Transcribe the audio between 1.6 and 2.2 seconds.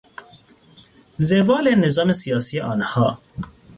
نظام